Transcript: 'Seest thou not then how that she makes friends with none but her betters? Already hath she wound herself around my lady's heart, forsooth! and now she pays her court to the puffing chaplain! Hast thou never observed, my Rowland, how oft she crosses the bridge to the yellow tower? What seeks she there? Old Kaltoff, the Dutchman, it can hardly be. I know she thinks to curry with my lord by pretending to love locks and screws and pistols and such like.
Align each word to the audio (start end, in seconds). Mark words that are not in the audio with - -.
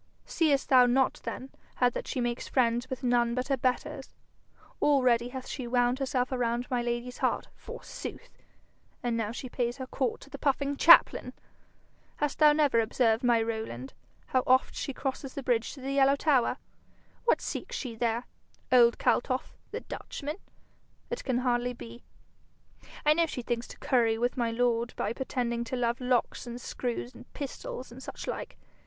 'Seest 0.25 0.69
thou 0.69 0.87
not 0.87 1.21
then 1.25 1.51
how 1.75 1.87
that 1.87 2.07
she 2.07 2.19
makes 2.19 2.47
friends 2.47 2.89
with 2.89 3.03
none 3.03 3.35
but 3.35 3.49
her 3.49 3.55
betters? 3.57 4.15
Already 4.81 5.29
hath 5.29 5.47
she 5.47 5.67
wound 5.67 5.99
herself 5.99 6.31
around 6.31 6.67
my 6.71 6.81
lady's 6.81 7.19
heart, 7.19 7.49
forsooth! 7.53 8.35
and 9.03 9.15
now 9.15 9.31
she 9.31 9.47
pays 9.47 9.77
her 9.77 9.85
court 9.85 10.19
to 10.21 10.29
the 10.31 10.39
puffing 10.39 10.75
chaplain! 10.75 11.33
Hast 12.15 12.39
thou 12.39 12.51
never 12.51 12.79
observed, 12.79 13.23
my 13.23 13.43
Rowland, 13.43 13.93
how 14.25 14.41
oft 14.47 14.73
she 14.73 14.91
crosses 14.91 15.35
the 15.35 15.43
bridge 15.43 15.71
to 15.75 15.81
the 15.81 15.93
yellow 15.93 16.15
tower? 16.15 16.57
What 17.25 17.39
seeks 17.39 17.75
she 17.75 17.93
there? 17.95 18.23
Old 18.71 18.97
Kaltoff, 18.97 19.55
the 19.69 19.81
Dutchman, 19.81 20.37
it 21.11 21.23
can 21.23 21.37
hardly 21.37 21.73
be. 21.73 22.01
I 23.05 23.13
know 23.13 23.27
she 23.27 23.43
thinks 23.43 23.67
to 23.67 23.77
curry 23.77 24.17
with 24.17 24.35
my 24.35 24.49
lord 24.49 24.95
by 24.95 25.13
pretending 25.13 25.63
to 25.65 25.75
love 25.75 26.01
locks 26.01 26.47
and 26.47 26.59
screws 26.59 27.13
and 27.13 27.31
pistols 27.33 27.91
and 27.91 28.01
such 28.01 28.25
like. 28.25 28.57